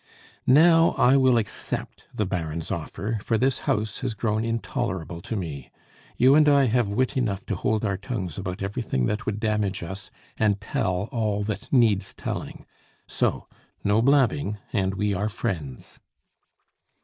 Now, 0.47 0.93
I 0.97 1.15
will 1.15 1.37
accept 1.37 2.07
the 2.11 2.25
Baron's 2.25 2.71
offer, 2.71 3.19
for 3.21 3.37
this 3.37 3.59
house 3.69 3.99
has 3.99 4.15
grown 4.15 4.43
intolerable 4.43 5.21
to 5.21 5.35
me. 5.35 5.69
You 6.17 6.33
and 6.33 6.49
I 6.49 6.65
have 6.65 6.87
wit 6.87 7.15
enough 7.15 7.45
to 7.45 7.55
hold 7.55 7.85
our 7.85 7.97
tongues 7.97 8.39
about 8.39 8.63
everything 8.63 9.05
that 9.05 9.27
would 9.27 9.39
damage 9.39 9.83
us, 9.83 10.09
and 10.39 10.59
tell 10.59 11.07
all 11.11 11.43
that 11.43 11.71
needs 11.71 12.15
telling. 12.15 12.65
So, 13.05 13.47
no 13.83 14.01
blabbing 14.01 14.57
and 14.73 14.95
we 14.95 15.13
are 15.13 15.29
friends." 15.29 15.99